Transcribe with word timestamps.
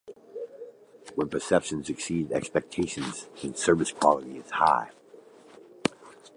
When 1.13 1.29
perceptions 1.29 1.87
exceed 1.87 2.31
expectations 2.31 3.29
then 3.43 3.53
service 3.53 3.91
quality 3.91 4.37
is 4.39 4.49
high. 4.49 4.89